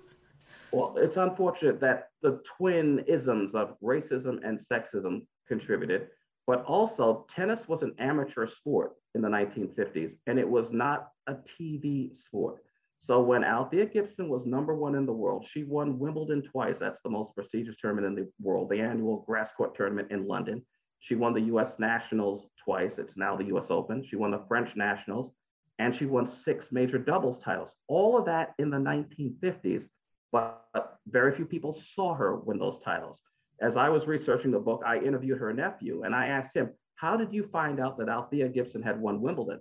well, 0.72 0.94
it's 0.98 1.16
unfortunate 1.16 1.80
that 1.80 2.10
the 2.22 2.40
twin 2.56 3.04
isms 3.06 3.54
of 3.54 3.76
racism 3.82 4.38
and 4.44 4.60
sexism 4.70 5.26
contributed. 5.46 6.08
But 6.48 6.64
also, 6.64 7.26
tennis 7.36 7.68
was 7.68 7.82
an 7.82 7.94
amateur 7.98 8.48
sport 8.48 8.94
in 9.14 9.20
the 9.20 9.28
1950s, 9.28 10.16
and 10.26 10.38
it 10.38 10.48
was 10.48 10.70
not 10.70 11.10
a 11.26 11.36
TV 11.60 12.18
sport. 12.24 12.64
So 13.06 13.20
when 13.20 13.44
Althea 13.44 13.84
Gibson 13.84 14.30
was 14.30 14.46
number 14.46 14.74
one 14.74 14.94
in 14.94 15.04
the 15.04 15.12
world, 15.12 15.46
she 15.52 15.64
won 15.64 15.98
Wimbledon 15.98 16.42
twice. 16.50 16.76
That's 16.80 17.02
the 17.04 17.10
most 17.10 17.34
prestigious 17.34 17.76
tournament 17.78 18.06
in 18.06 18.14
the 18.14 18.32
world, 18.40 18.70
the 18.70 18.80
annual 18.80 19.24
grass 19.26 19.50
court 19.58 19.76
tournament 19.76 20.10
in 20.10 20.26
London. 20.26 20.64
She 21.00 21.16
won 21.16 21.34
the 21.34 21.54
US 21.54 21.70
Nationals 21.78 22.48
twice. 22.64 22.92
It's 22.96 23.14
now 23.14 23.36
the 23.36 23.54
US 23.54 23.66
Open. 23.68 24.02
She 24.08 24.16
won 24.16 24.30
the 24.30 24.42
French 24.48 24.74
Nationals, 24.74 25.30
and 25.78 25.94
she 25.94 26.06
won 26.06 26.30
six 26.46 26.72
major 26.72 26.96
doubles 26.96 27.42
titles. 27.44 27.68
All 27.88 28.16
of 28.16 28.24
that 28.24 28.54
in 28.58 28.70
the 28.70 28.78
1950s, 28.78 29.86
but 30.32 30.98
very 31.06 31.36
few 31.36 31.44
people 31.44 31.78
saw 31.94 32.14
her 32.14 32.36
win 32.36 32.58
those 32.58 32.80
titles 32.82 33.20
as 33.60 33.76
I 33.76 33.88
was 33.88 34.06
researching 34.06 34.50
the 34.50 34.58
book, 34.58 34.82
I 34.86 34.98
interviewed 34.98 35.38
her 35.38 35.52
nephew 35.52 36.02
and 36.04 36.14
I 36.14 36.26
asked 36.26 36.56
him, 36.56 36.70
How 36.96 37.16
did 37.16 37.32
you 37.32 37.48
find 37.52 37.80
out 37.80 37.98
that 37.98 38.08
Althea 38.08 38.48
Gibson 38.48 38.82
had 38.82 39.00
won 39.00 39.20
Wimbledon? 39.20 39.60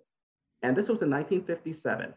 And 0.62 0.76
this 0.76 0.88
was 0.88 1.02
in 1.02 1.10
1957. 1.10 2.14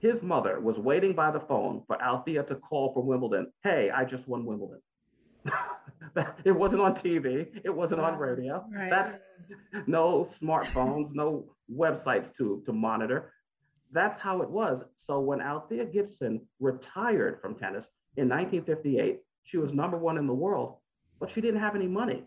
His 0.00 0.22
mother 0.22 0.60
was 0.60 0.76
waiting 0.76 1.14
by 1.14 1.30
the 1.30 1.40
phone 1.40 1.82
for 1.86 2.00
Althea 2.02 2.42
to 2.44 2.56
call 2.56 2.92
from 2.92 3.06
Wimbledon. 3.06 3.52
Hey, 3.62 3.90
I 3.94 4.04
just 4.04 4.26
won 4.28 4.44
Wimbledon. 4.44 4.80
it 6.44 6.52
wasn't 6.52 6.80
on 6.80 6.94
TV, 6.96 7.46
it 7.64 7.74
wasn't 7.74 8.00
on 8.00 8.18
radio. 8.18 8.64
Right. 8.72 8.90
That, 8.90 9.22
no 9.86 10.28
smartphones, 10.42 11.10
no 11.12 11.44
websites 11.72 12.28
to, 12.38 12.62
to 12.66 12.72
monitor. 12.72 13.32
That's 13.92 14.20
how 14.20 14.42
it 14.42 14.50
was. 14.50 14.82
So 15.06 15.20
when 15.20 15.40
Althea 15.40 15.84
Gibson 15.86 16.42
retired 16.60 17.40
from 17.40 17.54
tennis 17.54 17.84
in 18.16 18.28
1958, 18.28 19.20
she 19.46 19.56
was 19.58 19.72
number 19.72 19.96
one 19.96 20.18
in 20.18 20.26
the 20.26 20.34
world, 20.34 20.76
but 21.18 21.30
she 21.34 21.40
didn't 21.40 21.60
have 21.60 21.74
any 21.74 21.86
money. 21.86 22.24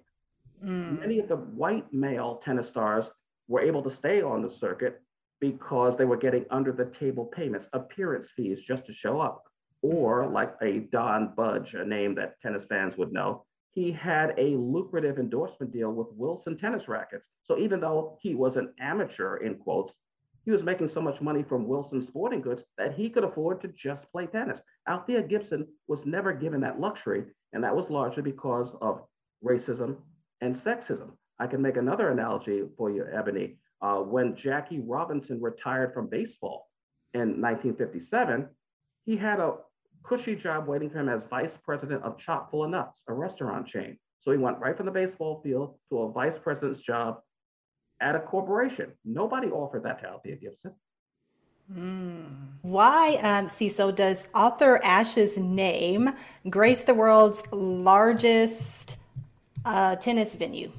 Mm. 0.63 0.99
Many 0.99 1.19
of 1.19 1.27
the 1.27 1.35
white 1.35 1.91
male 1.93 2.41
tennis 2.43 2.67
stars 2.69 3.05
were 3.47 3.61
able 3.61 3.83
to 3.83 3.95
stay 3.97 4.21
on 4.21 4.41
the 4.41 4.53
circuit 4.59 5.01
because 5.39 5.97
they 5.97 6.05
were 6.05 6.17
getting 6.17 6.45
under 6.51 6.71
the 6.71 6.91
table 6.99 7.25
payments, 7.25 7.67
appearance 7.73 8.27
fees 8.35 8.57
just 8.67 8.85
to 8.85 8.93
show 8.93 9.19
up. 9.19 9.43
Or 9.81 10.27
like 10.27 10.53
a 10.61 10.79
Don 10.91 11.33
Budge, 11.35 11.73
a 11.73 11.85
name 11.85 12.13
that 12.15 12.35
tennis 12.41 12.63
fans 12.67 12.93
would 12.97 13.13
know, 13.13 13.45
he 13.71 13.91
had 13.91 14.33
a 14.37 14.57
lucrative 14.57 15.17
endorsement 15.17 15.71
deal 15.71 15.91
with 15.91 16.07
Wilson 16.15 16.57
tennis 16.57 16.87
rackets. 16.87 17.23
So 17.47 17.57
even 17.57 17.79
though 17.79 18.17
he 18.21 18.35
was 18.35 18.57
an 18.57 18.73
amateur, 18.79 19.37
in 19.37 19.55
quotes, 19.55 19.93
he 20.43 20.51
was 20.51 20.63
making 20.63 20.91
so 20.93 21.01
much 21.01 21.21
money 21.21 21.45
from 21.47 21.67
Wilson 21.67 22.05
Sporting 22.09 22.41
Goods 22.41 22.61
that 22.77 22.93
he 22.95 23.09
could 23.09 23.23
afford 23.23 23.61
to 23.61 23.69
just 23.69 24.09
play 24.11 24.25
tennis. 24.27 24.59
Althea 24.89 25.21
Gibson 25.21 25.67
was 25.87 25.99
never 26.05 26.33
given 26.33 26.61
that 26.61 26.79
luxury, 26.79 27.25
and 27.53 27.63
that 27.63 27.75
was 27.75 27.89
largely 27.89 28.23
because 28.23 28.69
of 28.81 29.03
racism 29.45 29.97
and 30.41 30.55
sexism. 30.55 31.11
I 31.39 31.47
can 31.47 31.61
make 31.61 31.77
another 31.77 32.09
analogy 32.09 32.63
for 32.75 32.89
you, 32.89 33.05
Ebony. 33.11 33.57
Uh, 33.81 33.99
when 33.99 34.35
Jackie 34.35 34.79
Robinson 34.79 35.39
retired 35.41 35.93
from 35.93 36.09
baseball 36.09 36.67
in 37.13 37.41
1957, 37.41 38.49
he 39.05 39.15
had 39.15 39.39
a 39.39 39.53
cushy 40.03 40.35
job 40.35 40.67
waiting 40.67 40.89
for 40.89 40.99
him 40.99 41.09
as 41.09 41.21
vice 41.29 41.53
president 41.63 42.03
of 42.03 42.17
Chock 42.17 42.51
full 42.51 42.63
of 42.63 42.71
Nuts, 42.71 43.01
a 43.07 43.13
restaurant 43.13 43.67
chain. 43.67 43.97
So 44.21 44.31
he 44.31 44.37
went 44.37 44.59
right 44.59 44.75
from 44.75 44.87
the 44.87 44.91
baseball 44.91 45.39
field 45.43 45.75
to 45.89 45.99
a 45.99 46.11
vice 46.11 46.37
president's 46.43 46.81
job 46.81 47.21
at 48.01 48.15
a 48.15 48.19
corporation. 48.19 48.91
Nobody 49.05 49.47
offered 49.47 49.83
that 49.83 50.01
to 50.01 50.09
Althea 50.09 50.35
Gibson. 50.35 50.73
Mm. 51.73 52.25
Why, 52.61 53.15
um, 53.15 53.47
Cecil, 53.47 53.91
does 53.91 54.27
Arthur 54.33 54.79
Ashe's 54.83 55.37
name 55.37 56.13
grace 56.49 56.83
the 56.83 56.93
world's 56.93 57.43
largest 57.51 58.97
uh, 59.65 59.95
tennis 59.95 60.35
venue? 60.35 60.71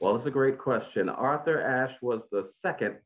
Well, 0.00 0.16
it's 0.16 0.26
a 0.26 0.30
great 0.30 0.58
question. 0.58 1.08
Arthur 1.08 1.62
Ashe 1.62 1.96
was 2.02 2.20
the 2.30 2.50
second 2.62 2.96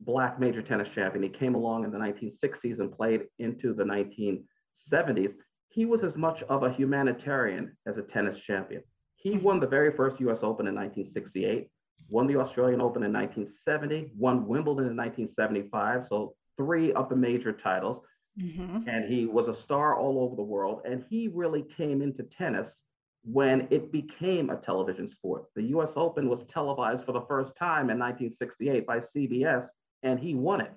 black 0.00 0.38
major 0.38 0.62
tennis 0.62 0.88
champion. 0.94 1.22
He 1.22 1.30
came 1.30 1.54
along 1.54 1.84
in 1.84 1.90
the 1.90 1.98
1960s 1.98 2.78
and 2.78 2.94
played 2.94 3.22
into 3.38 3.72
the 3.72 3.84
1970s. 3.84 5.32
He 5.70 5.86
was 5.86 6.00
as 6.04 6.14
much 6.14 6.42
of 6.48 6.62
a 6.62 6.72
humanitarian 6.74 7.76
as 7.86 7.96
a 7.96 8.02
tennis 8.12 8.36
champion. 8.46 8.82
He 9.16 9.38
won 9.38 9.60
the 9.60 9.66
very 9.66 9.96
first 9.96 10.20
US 10.20 10.38
Open 10.42 10.66
in 10.66 10.74
1968 10.74 11.70
won 12.08 12.26
the 12.26 12.36
Australian 12.36 12.80
Open 12.80 13.02
in 13.02 13.12
1970, 13.12 14.12
won 14.16 14.46
Wimbledon 14.46 14.90
in 14.90 14.96
1975. 14.96 16.06
So 16.08 16.34
three 16.56 16.92
of 16.92 17.08
the 17.08 17.16
major 17.16 17.52
titles. 17.52 18.02
Mm-hmm. 18.40 18.88
And 18.88 19.10
he 19.10 19.26
was 19.26 19.48
a 19.48 19.60
star 19.62 19.98
all 19.98 20.18
over 20.20 20.36
the 20.36 20.42
world. 20.42 20.82
And 20.84 21.04
he 21.08 21.28
really 21.28 21.64
came 21.76 22.02
into 22.02 22.22
tennis 22.36 22.66
when 23.24 23.66
it 23.70 23.90
became 23.90 24.50
a 24.50 24.56
television 24.56 25.10
sport. 25.10 25.46
The 25.56 25.62
US 25.62 25.90
Open 25.96 26.28
was 26.28 26.40
televised 26.52 27.04
for 27.04 27.12
the 27.12 27.24
first 27.26 27.52
time 27.58 27.90
in 27.90 27.98
1968 27.98 28.86
by 28.86 29.00
CBS, 29.14 29.66
and 30.02 30.20
he 30.20 30.34
won 30.34 30.60
it. 30.60 30.72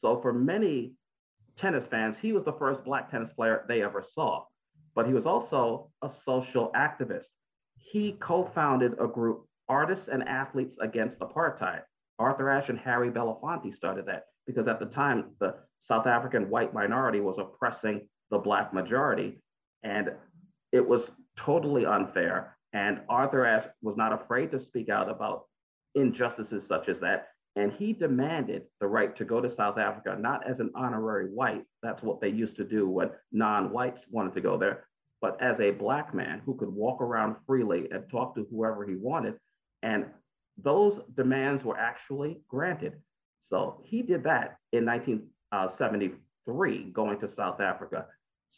So 0.00 0.20
for 0.22 0.32
many 0.32 0.92
tennis 1.58 1.84
fans, 1.90 2.16
he 2.22 2.32
was 2.32 2.44
the 2.44 2.52
first 2.52 2.84
Black 2.84 3.10
tennis 3.10 3.30
player 3.34 3.64
they 3.68 3.82
ever 3.82 4.04
saw. 4.14 4.44
But 4.94 5.06
he 5.06 5.12
was 5.12 5.26
also 5.26 5.90
a 6.02 6.10
social 6.24 6.70
activist. 6.76 7.26
He 7.76 8.16
co 8.20 8.50
founded 8.54 8.92
a 9.00 9.08
group 9.08 9.46
Artists 9.68 10.08
and 10.10 10.22
Athletes 10.28 10.76
Against 10.80 11.18
Apartheid. 11.18 11.82
Arthur 12.18 12.50
Ashe 12.50 12.68
and 12.68 12.78
Harry 12.78 13.10
Belafonte 13.10 13.74
started 13.76 14.06
that 14.06 14.24
because 14.46 14.66
at 14.66 14.80
the 14.80 14.86
time, 14.86 15.30
the 15.40 15.54
South 15.86 16.06
African 16.06 16.50
white 16.50 16.74
minority 16.74 17.20
was 17.20 17.36
oppressing 17.38 18.08
the 18.30 18.38
Black 18.38 18.72
majority. 18.74 19.40
And 19.82 20.10
it 20.72 20.86
was 20.86 21.02
totally 21.38 21.86
unfair. 21.86 22.56
And 22.72 23.00
Arthur 23.08 23.46
Ashe 23.46 23.68
was 23.82 23.96
not 23.96 24.12
afraid 24.12 24.50
to 24.50 24.64
speak 24.64 24.88
out 24.88 25.08
about 25.08 25.44
injustices 25.94 26.62
such 26.68 26.88
as 26.88 26.98
that. 27.00 27.28
And 27.56 27.72
he 27.72 27.92
demanded 27.92 28.64
the 28.80 28.86
right 28.86 29.16
to 29.16 29.24
go 29.24 29.40
to 29.40 29.54
South 29.56 29.78
Africa, 29.78 30.16
not 30.18 30.48
as 30.48 30.60
an 30.60 30.70
honorary 30.74 31.26
white. 31.26 31.64
That's 31.82 32.02
what 32.02 32.20
they 32.20 32.28
used 32.28 32.56
to 32.56 32.64
do 32.64 32.88
when 32.88 33.10
non 33.32 33.72
whites 33.72 34.00
wanted 34.10 34.34
to 34.34 34.40
go 34.40 34.58
there, 34.58 34.84
but 35.20 35.40
as 35.42 35.58
a 35.58 35.72
Black 35.72 36.14
man 36.14 36.40
who 36.44 36.56
could 36.56 36.68
walk 36.68 37.00
around 37.00 37.36
freely 37.46 37.88
and 37.90 38.08
talk 38.10 38.34
to 38.36 38.46
whoever 38.50 38.86
he 38.86 38.94
wanted 38.94 39.34
and 39.82 40.06
those 40.62 41.00
demands 41.16 41.64
were 41.64 41.78
actually 41.78 42.40
granted. 42.48 42.94
So 43.50 43.82
he 43.84 44.02
did 44.02 44.24
that 44.24 44.58
in 44.72 44.84
1973, 44.84 46.90
going 46.92 47.20
to 47.20 47.30
South 47.36 47.60
Africa. 47.60 48.06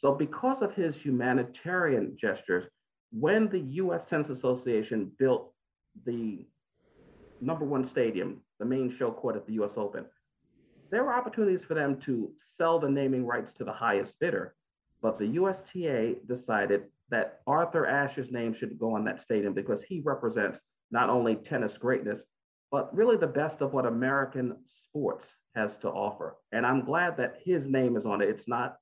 So, 0.01 0.15
because 0.15 0.57
of 0.61 0.73
his 0.73 0.95
humanitarian 1.03 2.17
gestures, 2.19 2.65
when 3.11 3.49
the 3.49 3.59
US 3.59 4.01
Tennis 4.09 4.31
Association 4.31 5.11
built 5.19 5.53
the 6.05 6.45
number 7.39 7.65
one 7.65 7.89
stadium, 7.91 8.41
the 8.59 8.65
main 8.65 8.95
show 8.97 9.11
court 9.11 9.35
at 9.35 9.45
the 9.45 9.53
US 9.53 9.71
Open, 9.77 10.05
there 10.89 11.03
were 11.03 11.13
opportunities 11.13 11.63
for 11.67 11.75
them 11.75 11.99
to 12.05 12.31
sell 12.57 12.79
the 12.79 12.89
naming 12.89 13.25
rights 13.25 13.51
to 13.57 13.63
the 13.63 13.71
highest 13.71 14.11
bidder. 14.19 14.55
But 15.01 15.19
the 15.19 15.27
USTA 15.27 16.15
decided 16.27 16.83
that 17.09 17.41
Arthur 17.47 17.85
Ashe's 17.85 18.31
name 18.31 18.55
should 18.59 18.79
go 18.79 18.95
on 18.95 19.05
that 19.05 19.23
stadium 19.23 19.53
because 19.53 19.81
he 19.87 20.01
represents 20.01 20.57
not 20.91 21.09
only 21.09 21.35
tennis 21.35 21.73
greatness, 21.79 22.19
but 22.71 22.95
really 22.95 23.17
the 23.17 23.27
best 23.27 23.61
of 23.61 23.73
what 23.73 23.85
American 23.85 24.55
sports 24.87 25.25
has 25.55 25.71
to 25.81 25.89
offer. 25.89 26.37
And 26.51 26.65
I'm 26.65 26.85
glad 26.85 27.17
that 27.17 27.39
his 27.43 27.63
name 27.65 27.97
is 27.97 28.05
on 28.05 28.21
it. 28.21 28.29
It's 28.29 28.47
not 28.47 28.77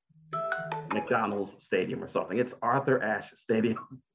McDonald's 0.93 1.51
Stadium 1.63 2.03
or 2.03 2.09
something, 2.11 2.37
it's 2.37 2.53
Arthur 2.61 3.01
Ashe 3.01 3.33
Stadium. 3.37 3.77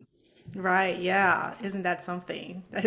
Right, 0.54 1.00
yeah. 1.00 1.54
Isn't 1.62 1.82
that 1.84 2.04
something? 2.04 2.62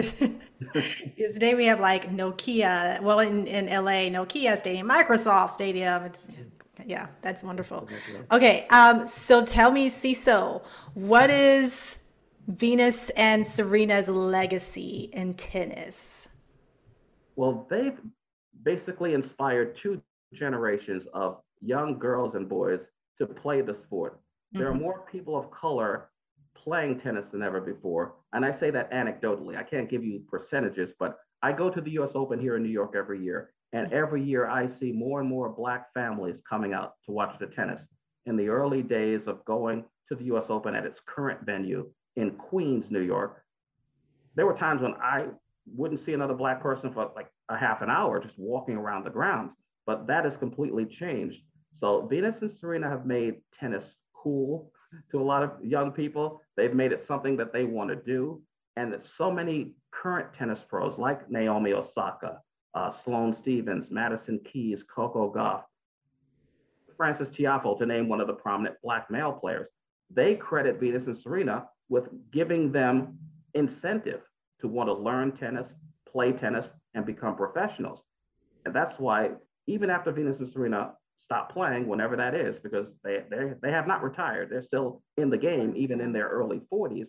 Today 1.17 1.55
we 1.55 1.65
have 1.65 1.79
like 1.79 2.09
Nokia, 2.11 3.01
well, 3.01 3.19
in, 3.19 3.47
in 3.47 3.65
LA, 3.65 4.09
Nokia 4.09 4.57
Stadium, 4.57 4.87
Microsoft 4.87 5.51
Stadium. 5.51 6.03
It's, 6.03 6.29
yeah, 6.85 7.07
that's 7.23 7.43
wonderful. 7.43 7.89
Okay, 8.31 8.67
um, 8.69 9.07
so 9.07 9.43
tell 9.43 9.71
me, 9.71 9.89
Cecil, 9.89 10.63
what 10.93 11.31
is 11.31 11.97
Venus 12.47 13.09
and 13.11 13.45
Serena's 13.45 14.07
legacy 14.07 15.09
in 15.11 15.33
tennis? 15.33 16.29
Well, 17.35 17.67
they've 17.69 17.99
basically 18.63 19.13
inspired 19.13 19.77
two 19.83 20.01
generations 20.33 21.03
of 21.13 21.41
young 21.61 21.99
girls 21.99 22.35
and 22.35 22.47
boys 22.47 22.79
to 23.19 23.25
play 23.25 23.61
the 23.61 23.75
sport. 23.85 24.13
Mm-hmm. 24.13 24.59
There 24.59 24.67
are 24.69 24.73
mm-hmm. 24.73 24.81
more 24.81 25.05
people 25.11 25.37
of 25.37 25.51
color 25.51 26.09
playing 26.55 27.01
tennis 27.01 27.25
than 27.31 27.43
ever 27.43 27.59
before. 27.59 28.15
And 28.33 28.45
I 28.45 28.57
say 28.59 28.71
that 28.71 28.91
anecdotally. 28.91 29.57
I 29.57 29.63
can't 29.63 29.89
give 29.89 30.03
you 30.03 30.21
percentages, 30.29 30.89
but 30.99 31.17
I 31.43 31.51
go 31.51 31.69
to 31.69 31.81
the 31.81 31.91
US 31.99 32.11
Open 32.15 32.39
here 32.39 32.55
in 32.55 32.63
New 32.63 32.69
York 32.69 32.93
every 32.95 33.21
year. 33.21 33.51
And 33.73 33.87
mm-hmm. 33.87 33.97
every 33.97 34.23
year 34.23 34.47
I 34.47 34.69
see 34.79 34.93
more 34.93 35.19
and 35.19 35.29
more 35.29 35.49
Black 35.49 35.93
families 35.93 36.37
coming 36.49 36.73
out 36.73 36.93
to 37.05 37.11
watch 37.11 37.37
the 37.39 37.47
tennis. 37.47 37.81
In 38.25 38.37
the 38.37 38.47
early 38.47 38.81
days 38.81 39.21
of 39.27 39.43
going 39.43 39.83
to 40.07 40.15
the 40.15 40.25
US 40.35 40.45
Open 40.49 40.75
at 40.75 40.85
its 40.85 40.99
current 41.05 41.45
venue, 41.45 41.89
in 42.17 42.31
Queens, 42.31 42.87
New 42.89 43.01
York, 43.01 43.43
there 44.35 44.45
were 44.45 44.57
times 44.57 44.81
when 44.81 44.95
I 44.95 45.27
wouldn't 45.73 46.03
see 46.05 46.13
another 46.13 46.33
black 46.33 46.61
person 46.61 46.91
for 46.93 47.11
like 47.15 47.29
a 47.47 47.57
half 47.57 47.81
an 47.81 47.89
hour 47.89 48.21
just 48.21 48.37
walking 48.37 48.75
around 48.75 49.05
the 49.05 49.09
grounds. 49.09 49.51
But 49.85 50.07
that 50.07 50.25
has 50.25 50.35
completely 50.37 50.85
changed. 50.85 51.37
So 51.79 52.07
Venus 52.07 52.35
and 52.41 52.51
Serena 52.59 52.89
have 52.89 53.05
made 53.05 53.35
tennis 53.59 53.85
cool 54.13 54.71
to 55.11 55.21
a 55.21 55.23
lot 55.23 55.43
of 55.43 55.51
young 55.63 55.91
people. 55.91 56.41
They've 56.57 56.73
made 56.73 56.91
it 56.91 57.05
something 57.07 57.37
that 57.37 57.53
they 57.53 57.63
want 57.63 57.89
to 57.91 57.95
do. 57.95 58.41
And 58.75 58.91
that 58.93 59.05
so 59.17 59.31
many 59.31 59.73
current 59.91 60.33
tennis 60.37 60.59
pros 60.67 60.97
like 60.97 61.29
Naomi 61.29 61.73
Osaka, 61.73 62.41
uh, 62.73 62.91
Sloane 63.03 63.35
Stevens, 63.41 63.87
Madison 63.89 64.39
Keys, 64.51 64.83
Coco 64.93 65.33
Gauff, 65.33 65.63
Frances 66.95 67.27
Tiafoe, 67.29 67.77
to 67.77 67.85
name 67.85 68.09
one 68.09 68.21
of 68.21 68.27
the 68.27 68.33
prominent 68.33 68.75
black 68.83 69.09
male 69.09 69.31
players, 69.31 69.67
they 70.11 70.35
credit 70.35 70.79
Venus 70.79 71.07
and 71.07 71.17
Serena 71.17 71.67
with 71.89 72.05
giving 72.31 72.71
them 72.71 73.17
incentive 73.53 74.21
to 74.61 74.67
want 74.67 74.87
to 74.87 74.93
learn 74.93 75.35
tennis, 75.37 75.65
play 76.11 76.31
tennis, 76.33 76.65
and 76.93 77.05
become 77.05 77.35
professionals. 77.35 77.99
And 78.65 78.75
that's 78.75 78.95
why 78.97 79.31
even 79.67 79.89
after 79.89 80.11
Venus 80.11 80.37
and 80.39 80.51
Serena 80.51 80.93
stop 81.25 81.51
playing, 81.51 81.87
whenever 81.87 82.15
that 82.15 82.33
is, 82.33 82.55
because 82.63 82.87
they, 83.03 83.19
they, 83.29 83.53
they 83.61 83.71
have 83.71 83.87
not 83.87 84.01
retired, 84.03 84.49
they're 84.49 84.65
still 84.65 85.01
in 85.17 85.29
the 85.29 85.37
game, 85.37 85.73
even 85.75 85.99
in 85.99 86.13
their 86.13 86.27
early 86.27 86.61
40s, 86.71 87.07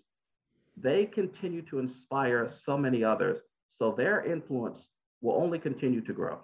they 0.76 1.06
continue 1.06 1.62
to 1.62 1.78
inspire 1.78 2.50
so 2.64 2.76
many 2.76 3.02
others. 3.02 3.38
So 3.78 3.94
their 3.97 4.25
influence 4.25 4.78
will 5.20 5.35
only 5.35 5.58
continue 5.58 6.00
to 6.02 6.12
grow. 6.12 6.38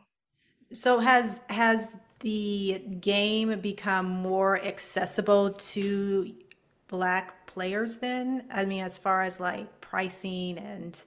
So 0.72 0.98
has 0.98 1.40
has 1.48 1.94
the 2.20 2.82
game 3.00 3.60
become 3.60 4.06
more 4.06 4.58
accessible 4.60 5.50
to 5.50 6.34
black 6.88 7.43
players 7.54 7.98
then? 7.98 8.44
I 8.52 8.64
mean, 8.64 8.82
as 8.82 8.98
far 8.98 9.22
as 9.22 9.38
like 9.38 9.80
pricing 9.80 10.58
and 10.58 11.00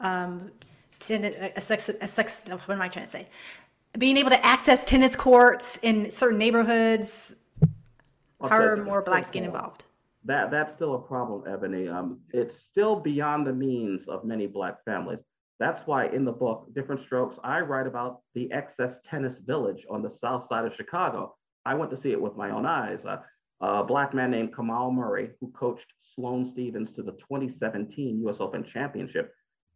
um, 0.00 0.52
tennis, 1.00 1.34
a 1.56 1.60
sex, 1.60 1.90
a 2.00 2.08
sex, 2.08 2.40
what 2.46 2.70
am 2.70 2.80
I 2.80 2.88
trying 2.88 3.04
to 3.04 3.10
say? 3.10 3.28
Being 3.98 4.16
able 4.16 4.30
to 4.30 4.46
access 4.46 4.84
tennis 4.84 5.16
courts 5.16 5.78
in 5.82 6.10
certain 6.10 6.38
neighborhoods. 6.38 7.34
Okay. 8.40 8.48
How 8.48 8.62
are 8.62 8.76
more 8.76 9.02
blacks 9.02 9.30
getting 9.30 9.46
involved? 9.46 9.84
That 10.24 10.50
that's 10.52 10.74
still 10.76 10.94
a 10.94 11.00
problem, 11.00 11.42
Ebony. 11.52 11.88
Um, 11.88 12.20
it's 12.32 12.54
still 12.70 13.00
beyond 13.00 13.46
the 13.46 13.52
means 13.52 14.00
of 14.08 14.24
many 14.24 14.46
black 14.46 14.84
families. 14.84 15.18
That's 15.58 15.84
why 15.86 16.06
in 16.08 16.24
the 16.24 16.32
book, 16.32 16.72
Different 16.74 17.00
Strokes, 17.06 17.36
I 17.42 17.60
write 17.60 17.88
about 17.88 18.20
the 18.34 18.48
XS 18.54 18.94
tennis 19.10 19.36
village 19.44 19.84
on 19.90 20.02
the 20.02 20.12
south 20.20 20.44
side 20.48 20.64
of 20.64 20.72
Chicago. 20.76 21.34
I 21.66 21.74
went 21.74 21.90
to 21.90 22.00
see 22.00 22.12
it 22.12 22.20
with 22.20 22.36
my 22.36 22.50
own 22.50 22.66
eyes. 22.66 22.98
Uh, 23.08 23.16
a 23.60 23.82
black 23.84 24.14
man 24.14 24.30
named 24.30 24.54
Kamau 24.54 24.92
Murray, 24.92 25.30
who 25.40 25.50
coached 25.52 25.86
Sloane 26.14 26.50
Stevens 26.52 26.88
to 26.96 27.02
the 27.02 27.12
2017 27.12 28.26
US 28.26 28.36
Open 28.40 28.64
Championship, 28.72 29.32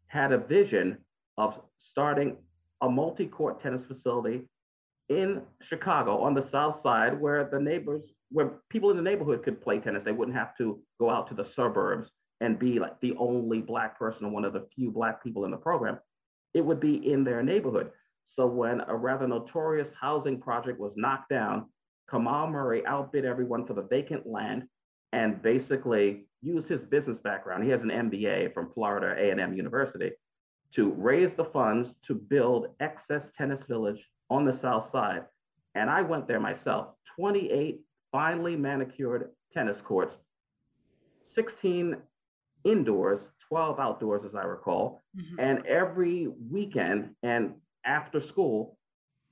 had 0.07 0.33
a 0.33 0.39
vision 0.39 0.99
of 1.39 1.55
starting 1.91 2.37
a 2.81 2.89
multi 2.89 3.27
court 3.27 3.63
tennis 3.63 3.83
facility 3.87 4.49
in 5.09 5.43
Chicago 5.69 6.21
on 6.21 6.35
the 6.35 6.49
south 6.51 6.83
side 6.83 7.21
where 7.21 7.49
the 7.51 7.59
neighbors, 7.59 8.03
where 8.31 8.53
people 8.71 8.91
in 8.91 8.97
the 8.97 9.03
neighborhood 9.03 9.43
could 9.45 9.63
play 9.63 9.79
tennis. 9.79 10.03
They 10.05 10.13
wouldn't 10.13 10.37
have 10.37 10.57
to 10.59 10.81
go 10.99 11.11
out 11.11 11.29
to 11.29 11.35
the 11.35 11.47
suburbs 11.55 12.09
and 12.41 12.59
be 12.59 12.79
like 12.79 13.01
the 13.01 13.15
only 13.19 13.61
black 13.61 13.99
person 13.99 14.27
or 14.27 14.31
one 14.31 14.45
of 14.45 14.53
the 14.53 14.67
few 14.75 14.91
black 14.91 15.23
people 15.23 15.45
in 15.45 15.51
the 15.51 15.57
program. 15.57 15.99
It 16.55 16.65
would 16.65 16.81
be 16.81 16.95
in 17.11 17.25
their 17.25 17.43
neighborhood. 17.43 17.91
So 18.37 18.47
when 18.47 18.81
a 18.81 18.97
rather 18.97 19.29
notorious 19.29 19.89
housing 20.01 20.41
project 20.41 20.81
was 20.81 20.93
knocked 20.97 21.29
down, 21.29 21.67
Kamau 22.13 22.51
Murray 22.51 22.85
outbid 22.87 23.25
everyone 23.25 23.67
for 23.67 23.75
the 23.75 23.83
vacant 23.83 24.27
land 24.27 24.65
and 25.13 25.41
basically 25.43 26.27
used 26.43 26.69
his 26.69 26.83
business 26.83 27.19
background. 27.23 27.65
He 27.65 27.71
has 27.71 27.81
an 27.81 27.89
MBA 27.89 28.53
from 28.53 28.71
Florida 28.75 29.15
A&M 29.19 29.55
University 29.55 30.11
to 30.75 30.91
raise 30.91 31.31
the 31.37 31.45
funds 31.47 31.89
to 32.07 32.15
build 32.15 32.69
XS 32.81 33.27
tennis 33.37 33.61
village 33.69 34.01
on 34.31 34.45
the 34.45 34.59
south 34.61 34.91
side. 34.91 35.25
And 35.75 35.89
I 35.89 36.03
went 36.03 36.27
there 36.27 36.41
myself, 36.41 36.89
28 37.17 37.81
finely 38.11 38.57
manicured 38.57 39.31
tennis 39.53 39.79
courts, 39.83 40.17
16 41.35 41.97
indoors, 42.65 43.21
12 43.49 43.79
outdoors, 43.79 44.23
as 44.27 44.35
I 44.35 44.45
recall. 44.45 45.03
Mm-hmm. 45.17 45.41
And 45.41 45.67
every 45.67 46.29
weekend 46.51 47.15
and 47.23 47.55
after 47.85 48.21
school, 48.21 48.79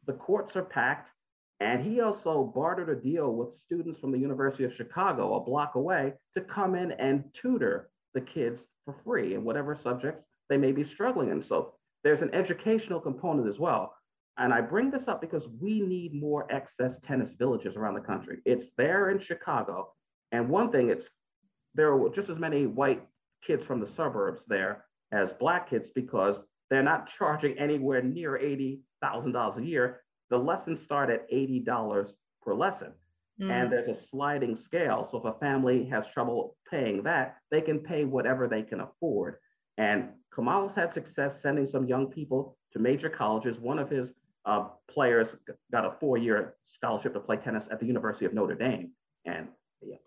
the 0.06 0.12
courts 0.14 0.56
are 0.56 0.64
packed. 0.64 1.10
And 1.61 1.85
he 1.85 2.00
also 2.00 2.50
bartered 2.55 2.88
a 2.88 2.95
deal 2.95 3.33
with 3.33 3.50
students 3.67 4.00
from 4.00 4.12
the 4.12 4.19
University 4.19 4.64
of 4.64 4.73
Chicago, 4.76 5.37
a 5.37 5.45
block 5.45 5.75
away, 5.75 6.14
to 6.35 6.43
come 6.43 6.75
in 6.75 6.93
and 6.93 7.25
tutor 7.40 7.90
the 8.14 8.23
kids 8.23 8.59
for 8.85 8.97
free 9.05 9.35
in 9.35 9.45
whatever 9.45 9.79
subjects 9.85 10.25
they 10.49 10.57
may 10.57 10.73
be 10.73 10.90
struggling 10.95 11.31
in. 11.31 11.45
So 11.49 11.75
there's 12.02 12.23
an 12.23 12.35
educational 12.35 13.00
component 13.00 13.49
as 13.49 13.59
well. 13.59 13.95
And 14.38 14.55
I 14.55 14.62
bring 14.62 14.90
this 14.90 15.02
up 15.07 15.21
because 15.21 15.43
we 15.61 15.81
need 15.81 16.14
more 16.14 16.49
XS 16.49 16.95
tennis 17.07 17.29
villages 17.38 17.76
around 17.76 17.95
the 17.95 18.00
country. 18.00 18.38
It's 18.47 18.64
there 18.79 19.11
in 19.11 19.21
Chicago. 19.26 19.93
And 20.33 20.49
one 20.49 20.73
thing, 20.73 20.88
it's 20.88 21.05
there 21.75 21.93
are 21.93 22.09
just 22.14 22.31
as 22.31 22.38
many 22.38 22.67
white 22.67 23.02
kids 23.47 23.62
from 23.67 23.81
the 23.81 23.88
suburbs 23.97 24.40
there 24.49 24.87
as 25.12 25.29
black 25.38 25.69
kids 25.69 25.85
because 25.95 26.37
they're 26.71 26.83
not 26.83 27.09
charging 27.19 27.59
anywhere 27.59 28.02
near 28.02 28.38
$80,000 28.38 29.59
a 29.59 29.64
year. 29.64 30.00
The 30.30 30.38
lessons 30.38 30.82
start 30.82 31.10
at 31.10 31.30
$80 31.30 32.10
per 32.42 32.54
lesson. 32.54 32.92
Mm. 33.40 33.50
And 33.50 33.72
there's 33.72 33.88
a 33.88 33.99
sliding 34.10 34.58
scale. 34.64 35.08
So 35.10 35.18
if 35.18 35.25
a 35.25 35.38
family 35.38 35.88
has 35.90 36.04
trouble 36.12 36.56
paying 36.70 37.02
that, 37.04 37.37
they 37.50 37.60
can 37.60 37.80
pay 37.80 38.04
whatever 38.04 38.49
they 38.49 38.62
can 38.62 38.80
afford. 38.80 39.37
And 39.78 40.10
Kamau's 40.37 40.75
had 40.76 40.94
success 40.94 41.32
sending 41.42 41.68
some 41.72 41.87
young 41.87 42.06
people 42.06 42.56
to 42.72 42.78
major 42.78 43.08
colleges. 43.08 43.56
One 43.60 43.78
of 43.78 43.90
his 43.90 44.08
uh, 44.44 44.68
players 44.90 45.28
got 45.72 45.84
a 45.84 45.94
four-year 46.00 46.54
scholarship 46.75 47.14
to 47.14 47.20
play 47.20 47.37
tennis 47.37 47.64
at 47.70 47.80
the 47.80 47.87
University 47.87 48.26
of 48.26 48.34
Notre 48.34 48.54
Dame. 48.54 48.92
And 49.25 49.49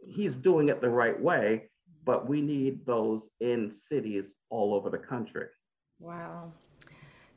he's 0.06 0.34
doing 0.44 0.70
it 0.70 0.82
the 0.82 0.90
right 0.90 1.20
way 1.20 1.70
but 2.06 2.28
we 2.28 2.42
need 2.42 2.86
those 2.86 3.22
in 3.40 3.74
cities 3.90 4.26
all 4.50 4.74
over 4.74 4.90
the 4.90 4.98
country. 4.98 5.48
Wow. 6.00 6.52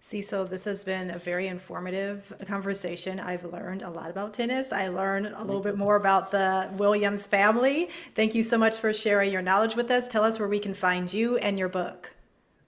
Cecil, 0.09 0.45
this 0.45 0.67
has 0.67 0.85
been 0.85 1.11
a 1.11 1.19
very 1.19 1.49
informative 1.49 2.33
conversation. 2.47 3.19
I've 3.19 3.45
learned 3.45 3.83
a 3.83 3.91
lot 3.91 4.09
about 4.09 4.35
tennis. 4.35 4.73
I 4.73 4.87
learned 4.87 5.27
a 5.27 5.43
little 5.43 5.61
bit 5.61 5.77
more 5.77 5.97
about 5.97 6.31
the 6.31 6.71
Williams 6.75 7.27
family. 7.27 7.89
Thank 8.15 8.33
you 8.33 8.45
so 8.45 8.57
much 8.57 8.79
for 8.79 8.93
sharing 8.93 9.33
your 9.33 9.43
knowledge 9.43 9.75
with 9.75 9.91
us. 9.91 10.07
Tell 10.07 10.23
us 10.23 10.39
where 10.39 10.47
we 10.47 10.61
can 10.61 10.75
find 10.75 11.13
you 11.13 11.39
and 11.39 11.59
your 11.59 11.69
book. 11.69 12.15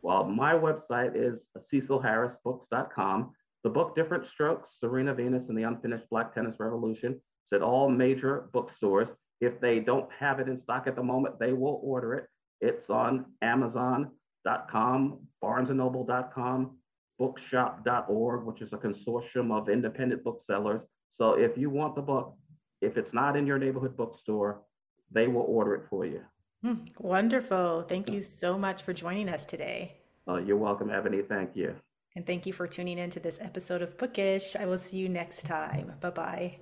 Well, 0.03 0.25
my 0.25 0.55
website 0.55 1.12
is 1.15 1.39
cecilharrisbooks.com. 1.73 3.31
The 3.62 3.71
book 3.71 3.95
Different 3.95 4.25
Strokes, 4.35 4.75
Serena 4.81 5.15
Venus 5.15 5.45
and 5.49 5.57
the 5.57 5.62
Unfinished 5.62 6.11
Black 6.11 6.35
Tennis 6.35 6.57
Revolution 6.59 7.12
is 7.12 7.21
at 7.55 7.62
all 7.62 7.89
major 7.89 8.49
bookstores. 8.53 9.07
If 9.41 9.61
they 9.61 9.79
don't 9.79 10.09
have 10.19 10.41
it 10.41 10.49
in 10.49 10.61
stock 10.65 10.89
at 10.89 10.97
the 10.97 11.05
moment, 11.05 11.39
they 11.39 11.53
will 11.53 11.81
order 11.85 12.15
it. 12.15 12.27
It's 12.61 12.91
on 12.91 13.27
Amazon.com, 13.43 15.21
BarnesandNoble.com, 15.41 16.78
Bookshop.org, 17.19 18.45
which 18.45 18.63
is 18.63 18.73
a 18.73 18.77
consortium 18.77 19.53
of 19.53 19.69
independent 19.69 20.25
booksellers. 20.25 20.81
So 21.17 21.33
if 21.33 21.57
you 21.57 21.71
want 21.71 21.97
the 21.97 22.03
book, 22.03 22.35
if 22.81 22.97
it's 22.97 23.13
not 23.13 23.37
in 23.37 23.47
your 23.47 23.59
neighborhood 23.59 23.97
bookstore, 23.97 24.63
they 25.11 25.27
will 25.27 25.43
order 25.43 25.75
it 25.75 25.83
for 25.91 26.07
you. 26.07 26.21
Hmm, 26.63 26.87
wonderful. 26.99 27.85
Thank 27.89 28.11
you 28.11 28.23
so 28.23 28.59
much 28.59 28.83
for 28.83 28.93
joining 28.93 29.29
us 29.29 29.47
today. 29.47 29.97
Uh, 30.29 30.37
you're 30.37 30.57
welcome, 30.57 30.91
Ebony. 30.91 31.23
Thank 31.23 31.57
you. 31.57 31.75
And 32.15 32.27
thank 32.27 32.47
you 32.47 32.53
for 32.53 32.67
tuning 32.67 32.99
in 32.99 33.11
to 33.11 33.21
this 33.21 33.41
episode 33.41 33.83
of 33.83 33.97
Bookish. 33.97 34.57
I 34.57 34.67
will 34.67 34.79
see 34.79 34.99
you 34.99 35.09
next 35.09 35.45
time. 35.45 35.95
Bye 36.01 36.11
bye. 36.11 36.59